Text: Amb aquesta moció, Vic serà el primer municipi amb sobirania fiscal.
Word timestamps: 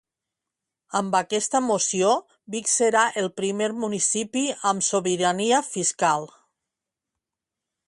Amb 0.99 1.17
aquesta 1.19 1.61
moció, 1.65 2.13
Vic 2.55 2.71
serà 2.71 3.03
el 3.23 3.29
primer 3.41 3.69
municipi 3.83 4.45
amb 4.73 4.89
sobirania 4.89 5.63
fiscal. 5.69 6.29